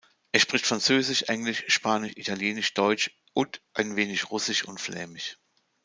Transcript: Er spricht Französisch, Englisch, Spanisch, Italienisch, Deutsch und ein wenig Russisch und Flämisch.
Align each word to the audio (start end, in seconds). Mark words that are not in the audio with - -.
Er 0.31 0.39
spricht 0.39 0.65
Französisch, 0.65 1.25
Englisch, 1.27 1.63
Spanisch, 1.67 2.13
Italienisch, 2.15 2.73
Deutsch 2.73 3.11
und 3.33 3.61
ein 3.75 3.95
wenig 3.97 4.31
Russisch 4.31 4.65
und 4.67 4.81
Flämisch. 4.81 5.37